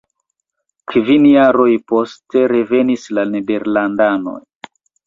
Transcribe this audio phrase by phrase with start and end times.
[0.93, 4.39] Kvin jaroj poste revenis la nederlandanoj.